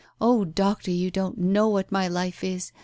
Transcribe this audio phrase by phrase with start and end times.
[0.19, 2.71] Oh, Doctor, you don't know what my life is!